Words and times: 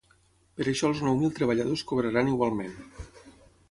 Per 0.59 0.65
això 0.71 0.89
els 0.93 1.03
nou 1.09 1.21
mil 1.21 1.35
treballadors 1.41 1.87
cobraran 1.93 2.35
igualment. 2.35 2.79